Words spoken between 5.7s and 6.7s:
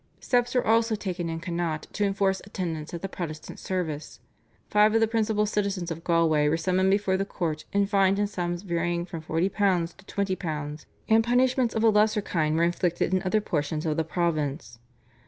of Galway were